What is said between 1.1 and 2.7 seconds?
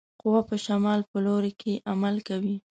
په لوري کې عمل کوي.